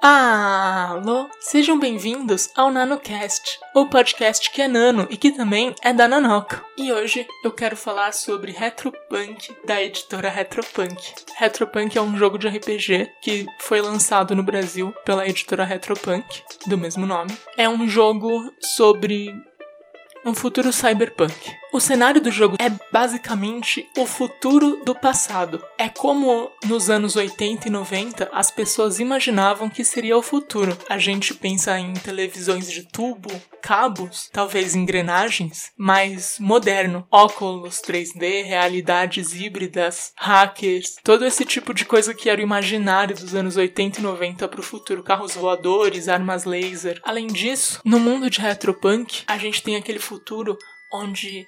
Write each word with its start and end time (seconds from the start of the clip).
Alô, 0.00 1.28
sejam 1.40 1.76
bem-vindos 1.76 2.50
ao 2.54 2.70
NanoCast, 2.70 3.58
o 3.74 3.86
podcast 3.86 4.48
que 4.52 4.62
é 4.62 4.68
nano 4.68 5.08
e 5.10 5.16
que 5.16 5.32
também 5.32 5.74
é 5.82 5.92
da 5.92 6.06
Nanoca. 6.06 6.64
E 6.76 6.92
hoje 6.92 7.26
eu 7.42 7.50
quero 7.50 7.76
falar 7.76 8.12
sobre 8.12 8.52
Retropunk 8.52 9.52
da 9.66 9.82
editora 9.82 10.28
Retropunk. 10.28 10.96
Retropunk 11.36 11.98
é 11.98 12.00
um 12.00 12.16
jogo 12.16 12.38
de 12.38 12.46
RPG 12.46 13.10
que 13.20 13.44
foi 13.58 13.80
lançado 13.80 14.36
no 14.36 14.42
Brasil 14.44 14.94
pela 15.04 15.26
editora 15.26 15.64
Retropunk, 15.64 16.44
do 16.68 16.78
mesmo 16.78 17.04
nome. 17.04 17.36
É 17.56 17.68
um 17.68 17.88
jogo 17.88 18.52
sobre 18.60 19.34
um 20.24 20.32
futuro 20.32 20.72
cyberpunk. 20.72 21.34
O 21.70 21.80
cenário 21.80 22.18
do 22.18 22.30
jogo 22.30 22.56
é 22.58 22.70
basicamente 22.90 23.86
o 23.96 24.06
futuro 24.06 24.82
do 24.86 24.94
passado. 24.94 25.62
É 25.76 25.88
como 25.88 26.50
nos 26.64 26.88
anos 26.88 27.14
80 27.14 27.68
e 27.68 27.70
90 27.70 28.30
as 28.32 28.50
pessoas 28.50 28.98
imaginavam 28.98 29.68
que 29.68 29.84
seria 29.84 30.16
o 30.16 30.22
futuro. 30.22 30.76
A 30.88 30.96
gente 30.96 31.34
pensa 31.34 31.78
em 31.78 31.92
televisões 31.92 32.70
de 32.70 32.84
tubo, 32.84 33.30
cabos, 33.60 34.30
talvez 34.32 34.74
engrenagens, 34.74 35.70
mas 35.76 36.38
moderno. 36.40 37.06
Óculos 37.10 37.82
3D, 37.82 38.44
realidades 38.44 39.34
híbridas, 39.34 40.12
hackers, 40.16 40.96
todo 41.04 41.26
esse 41.26 41.44
tipo 41.44 41.74
de 41.74 41.84
coisa 41.84 42.14
que 42.14 42.30
era 42.30 42.40
o 42.40 42.44
imaginário 42.44 43.14
dos 43.14 43.34
anos 43.34 43.58
80 43.58 44.00
e 44.00 44.02
90 44.02 44.48
para 44.48 44.60
o 44.60 44.64
futuro. 44.64 45.02
Carros 45.02 45.34
voadores, 45.34 46.08
armas 46.08 46.44
laser. 46.44 46.98
Além 47.04 47.26
disso, 47.26 47.82
no 47.84 48.00
mundo 48.00 48.30
de 48.30 48.40
retropunk, 48.40 49.22
a 49.26 49.36
gente 49.36 49.62
tem 49.62 49.76
aquele 49.76 49.98
futuro 49.98 50.56
onde 50.90 51.46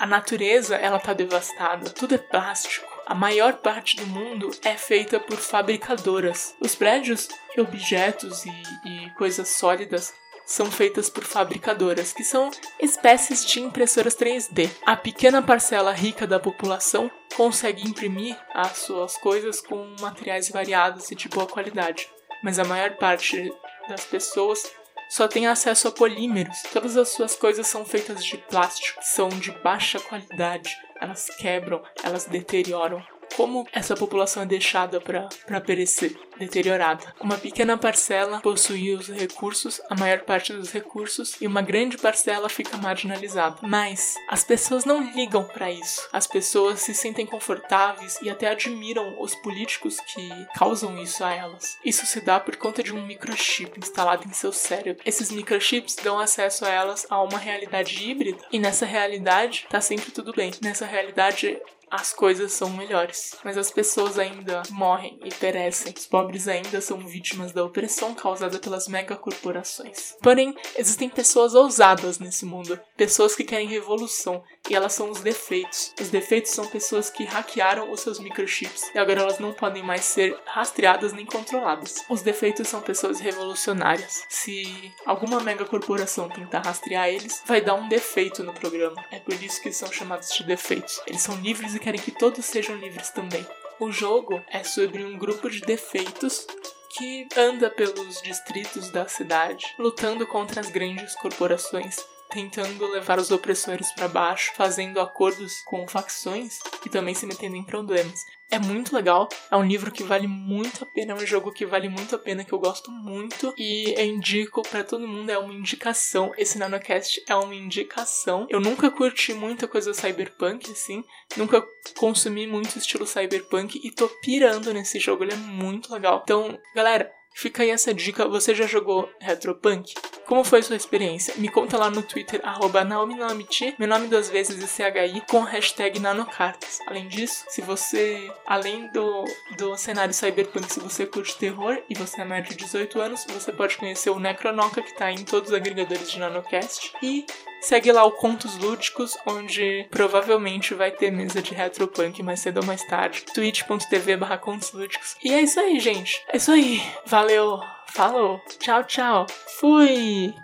a 0.00 0.06
natureza, 0.06 0.76
ela 0.76 0.98
tá 0.98 1.12
devastada. 1.12 1.90
Tudo 1.90 2.14
é 2.14 2.18
plástico. 2.18 2.88
A 3.04 3.14
maior 3.14 3.58
parte 3.58 3.96
do 3.96 4.06
mundo 4.06 4.50
é 4.64 4.74
feita 4.74 5.20
por 5.20 5.36
fabricadoras. 5.36 6.54
Os 6.58 6.74
prédios, 6.74 7.28
objetos 7.58 8.46
e, 8.46 8.50
e 8.86 9.10
coisas 9.10 9.48
sólidas 9.50 10.14
são 10.46 10.70
feitas 10.70 11.10
por 11.10 11.22
fabricadoras, 11.22 12.14
que 12.14 12.24
são 12.24 12.50
espécies 12.80 13.44
de 13.44 13.60
impressoras 13.60 14.16
3D. 14.16 14.70
A 14.86 14.96
pequena 14.96 15.42
parcela 15.42 15.92
rica 15.92 16.26
da 16.26 16.40
população 16.40 17.10
consegue 17.36 17.86
imprimir 17.86 18.38
as 18.54 18.78
suas 18.78 19.18
coisas 19.18 19.60
com 19.60 19.94
materiais 20.00 20.48
variados 20.48 21.10
e 21.10 21.14
de 21.14 21.28
boa 21.28 21.46
qualidade, 21.46 22.08
mas 22.42 22.58
a 22.58 22.64
maior 22.64 22.92
parte 22.92 23.52
das 23.86 24.06
pessoas 24.06 24.62
só 25.10 25.26
tem 25.26 25.48
acesso 25.48 25.88
a 25.88 25.92
polímeros. 25.92 26.62
Todas 26.72 26.96
as 26.96 27.08
suas 27.08 27.34
coisas 27.34 27.66
são 27.66 27.84
feitas 27.84 28.24
de 28.24 28.38
plástico, 28.38 29.00
são 29.02 29.28
de 29.28 29.50
baixa 29.50 29.98
qualidade. 29.98 30.70
Elas 31.00 31.28
quebram, 31.36 31.82
elas 32.04 32.26
deterioram. 32.26 33.02
Como 33.36 33.66
essa 33.72 33.96
população 33.96 34.44
é 34.44 34.46
deixada 34.46 35.00
para 35.00 35.60
perecer? 35.60 36.16
Deteriorada. 36.40 37.14
Uma 37.20 37.38
pequena 37.38 37.76
parcela 37.76 38.40
possui 38.40 38.94
os 38.94 39.08
recursos, 39.08 39.80
a 39.88 39.94
maior 39.94 40.20
parte 40.20 40.52
dos 40.52 40.72
recursos, 40.72 41.36
e 41.40 41.46
uma 41.46 41.62
grande 41.62 41.98
parcela 41.98 42.48
fica 42.48 42.76
marginalizada. 42.78 43.58
Mas 43.62 44.16
as 44.28 44.42
pessoas 44.42 44.84
não 44.84 45.12
ligam 45.12 45.44
para 45.44 45.70
isso. 45.70 46.08
As 46.12 46.26
pessoas 46.26 46.80
se 46.80 46.94
sentem 46.94 47.26
confortáveis 47.26 48.18
e 48.22 48.30
até 48.30 48.48
admiram 48.48 49.20
os 49.20 49.34
políticos 49.36 49.98
que 50.00 50.28
causam 50.56 51.00
isso 51.00 51.22
a 51.22 51.32
elas. 51.32 51.76
Isso 51.84 52.06
se 52.06 52.20
dá 52.20 52.40
por 52.40 52.56
conta 52.56 52.82
de 52.82 52.92
um 52.92 53.06
microchip 53.06 53.78
instalado 53.78 54.26
em 54.26 54.32
seu 54.32 54.52
cérebro. 54.52 55.02
Esses 55.04 55.30
microchips 55.30 55.96
dão 55.96 56.18
acesso 56.18 56.64
a 56.64 56.70
elas 56.70 57.06
a 57.10 57.22
uma 57.22 57.38
realidade 57.38 58.02
híbrida, 58.02 58.42
e 58.50 58.58
nessa 58.58 58.86
realidade 58.86 59.66
tá 59.68 59.80
sempre 59.80 60.10
tudo 60.10 60.32
bem. 60.32 60.50
Nessa 60.62 60.86
realidade 60.86 61.60
as 61.90 62.12
coisas 62.12 62.52
são 62.52 62.70
melhores. 62.70 63.36
Mas 63.44 63.58
as 63.58 63.70
pessoas 63.70 64.18
ainda 64.18 64.62
morrem 64.70 65.18
e 65.24 65.34
perecem. 65.34 65.92
Os 65.96 66.06
pobres 66.06 66.29
ainda 66.48 66.80
são 66.80 66.98
vítimas 66.98 67.52
da 67.52 67.64
opressão 67.64 68.14
causada 68.14 68.58
pelas 68.58 68.88
megacorporações. 68.88 70.16
Porém, 70.22 70.54
existem 70.76 71.08
pessoas 71.08 71.54
ousadas 71.54 72.18
nesse 72.18 72.44
mundo, 72.44 72.78
pessoas 72.96 73.34
que 73.34 73.44
querem 73.44 73.68
revolução, 73.68 74.42
e 74.68 74.74
elas 74.74 74.92
são 74.92 75.10
os 75.10 75.20
defeitos. 75.20 75.92
Os 76.00 76.10
defeitos 76.10 76.52
são 76.52 76.66
pessoas 76.66 77.10
que 77.10 77.24
hackearam 77.24 77.90
os 77.90 78.00
seus 78.00 78.18
microchips 78.18 78.90
e 78.94 78.98
agora 78.98 79.22
elas 79.22 79.38
não 79.38 79.52
podem 79.52 79.82
mais 79.82 80.04
ser 80.04 80.38
rastreadas 80.46 81.12
nem 81.12 81.26
controladas. 81.26 82.04
Os 82.08 82.22
defeitos 82.22 82.68
são 82.68 82.80
pessoas 82.80 83.20
revolucionárias. 83.20 84.24
Se 84.28 84.92
alguma 85.06 85.40
megacorporação 85.40 86.28
tentar 86.28 86.60
rastrear 86.60 87.08
eles, 87.08 87.42
vai 87.46 87.60
dar 87.60 87.74
um 87.74 87.88
defeito 87.88 88.42
no 88.42 88.52
programa. 88.52 89.04
É 89.10 89.18
por 89.18 89.34
isso 89.34 89.60
que 89.60 89.72
são 89.72 89.90
chamados 89.90 90.34
de 90.34 90.44
defeitos. 90.44 91.00
Eles 91.06 91.22
são 91.22 91.34
livres 91.40 91.74
e 91.74 91.80
querem 91.80 92.00
que 92.00 92.10
todos 92.10 92.44
sejam 92.44 92.76
livres 92.76 93.10
também. 93.10 93.46
O 93.80 93.90
jogo 93.90 94.44
é 94.50 94.62
sobre 94.62 95.02
um 95.02 95.16
grupo 95.16 95.48
de 95.48 95.62
defeitos 95.62 96.46
que 96.90 97.26
anda 97.34 97.70
pelos 97.70 98.20
distritos 98.20 98.90
da 98.90 99.08
cidade, 99.08 99.74
lutando 99.78 100.26
contra 100.26 100.60
as 100.60 100.68
grandes 100.68 101.14
corporações 101.14 101.96
tentando 102.30 102.86
levar 102.86 103.18
os 103.18 103.30
opressores 103.30 103.92
para 103.92 104.08
baixo, 104.08 104.52
fazendo 104.54 105.00
acordos 105.00 105.60
com 105.66 105.86
facções 105.86 106.58
e 106.84 106.88
também 106.88 107.14
se 107.14 107.26
metendo 107.26 107.56
em 107.56 107.64
problemas. 107.64 108.24
É 108.52 108.58
muito 108.58 108.96
legal, 108.96 109.28
é 109.48 109.56
um 109.56 109.64
livro 109.64 109.92
que 109.92 110.02
vale 110.02 110.26
muito 110.26 110.82
a 110.82 110.86
pena, 110.86 111.12
é 111.12 111.14
um 111.14 111.24
jogo 111.24 111.52
que 111.52 111.64
vale 111.64 111.88
muito 111.88 112.16
a 112.16 112.18
pena, 112.18 112.44
que 112.44 112.52
eu 112.52 112.58
gosto 112.58 112.90
muito 112.90 113.54
e 113.56 113.94
eu 113.96 114.04
indico 114.04 114.62
para 114.62 114.82
todo 114.82 115.06
mundo, 115.06 115.30
é 115.30 115.38
uma 115.38 115.54
indicação. 115.54 116.32
Esse 116.36 116.58
NanoCast 116.58 117.22
é 117.28 117.34
uma 117.36 117.54
indicação. 117.54 118.46
Eu 118.50 118.60
nunca 118.60 118.90
curti 118.90 119.32
muita 119.34 119.68
coisa 119.68 119.94
cyberpunk, 119.94 120.68
assim, 120.72 121.04
nunca 121.36 121.64
consumi 121.96 122.46
muito 122.46 122.76
estilo 122.76 123.06
cyberpunk 123.06 123.80
e 123.84 123.92
tô 123.92 124.08
pirando 124.20 124.74
nesse 124.74 124.98
jogo, 124.98 125.22
ele 125.22 125.34
é 125.34 125.36
muito 125.36 125.92
legal. 125.92 126.22
Então, 126.24 126.58
galera, 126.74 127.12
Fica 127.40 127.62
aí 127.62 127.70
essa 127.70 127.94
dica, 127.94 128.28
você 128.28 128.54
já 128.54 128.66
jogou 128.66 129.10
Retropunk? 129.18 129.94
Como 130.26 130.44
foi 130.44 130.62
sua 130.62 130.76
experiência? 130.76 131.32
Me 131.38 131.48
conta 131.48 131.78
lá 131.78 131.88
no 131.88 132.02
Twitter, 132.02 132.38
arroba 132.44 132.84
NaomiNaomichi, 132.84 133.74
meu 133.78 133.88
nome 133.88 134.08
duas 134.08 134.28
vezes 134.28 134.62
é 134.78 134.90
CHI, 134.90 135.22
com 135.26 135.40
hashtag 135.40 135.98
nanocartas. 135.98 136.80
Além 136.86 137.08
disso, 137.08 137.46
se 137.48 137.62
você, 137.62 138.30
além 138.46 138.92
do, 138.92 139.24
do 139.56 139.74
cenário 139.78 140.12
cyberpunk, 140.12 140.70
se 140.70 140.80
você 140.80 141.06
curte 141.06 141.38
terror 141.38 141.82
e 141.88 141.94
você 141.94 142.20
é 142.20 142.26
maior 142.26 142.42
de 142.42 142.54
18 142.54 143.00
anos, 143.00 143.24
você 143.26 143.50
pode 143.50 143.78
conhecer 143.78 144.10
o 144.10 144.20
Necronoca, 144.20 144.82
que 144.82 144.94
tá 144.94 145.10
em 145.10 145.24
todos 145.24 145.48
os 145.48 145.56
agregadores 145.56 146.10
de 146.10 146.18
NanoCast. 146.18 146.92
E 147.02 147.24
Segue 147.60 147.92
lá 147.92 148.04
o 148.04 148.12
Contos 148.12 148.56
Lúdicos, 148.56 149.16
onde 149.26 149.86
provavelmente 149.90 150.74
vai 150.74 150.90
ter 150.90 151.10
mesa 151.10 151.42
de 151.42 151.54
retropunk 151.54 152.22
mais 152.22 152.40
cedo 152.40 152.60
ou 152.60 152.66
mais 152.66 152.82
tarde. 152.84 153.22
twitch.tv 153.34 154.16
barra 154.16 154.38
Contos 154.38 154.72
Lúdicos. 154.72 155.16
E 155.22 155.32
é 155.32 155.40
isso 155.42 155.60
aí, 155.60 155.78
gente. 155.78 156.22
É 156.32 156.36
isso 156.36 156.50
aí. 156.50 156.82
Valeu. 157.06 157.60
Falou. 157.86 158.40
Tchau, 158.58 158.84
tchau. 158.84 159.26
Fui. 159.58 160.34